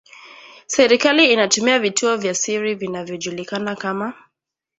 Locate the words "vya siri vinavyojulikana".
2.17-3.75